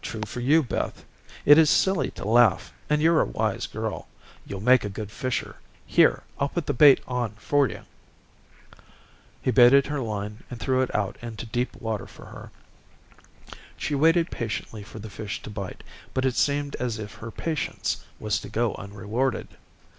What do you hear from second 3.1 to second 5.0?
a wise girl. You'll make a